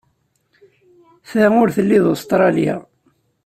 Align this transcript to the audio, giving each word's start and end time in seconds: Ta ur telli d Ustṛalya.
Ta 1.29 1.45
ur 1.61 1.69
telli 1.75 1.99
d 2.03 2.05
Ustṛalya. 2.13 2.75